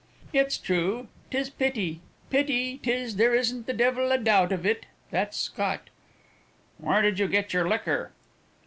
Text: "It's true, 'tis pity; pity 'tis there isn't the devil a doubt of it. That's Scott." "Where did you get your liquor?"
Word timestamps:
"It's 0.33 0.57
true, 0.57 1.09
'tis 1.29 1.51
pity; 1.51 2.01
pity 2.31 2.79
'tis 2.81 3.17
there 3.17 3.35
isn't 3.35 3.67
the 3.67 3.71
devil 3.73 4.11
a 4.11 4.17
doubt 4.17 4.51
of 4.51 4.65
it. 4.65 4.87
That's 5.11 5.37
Scott." 5.37 5.91
"Where 6.79 7.03
did 7.03 7.19
you 7.19 7.27
get 7.27 7.53
your 7.53 7.67
liquor?" 7.69 8.11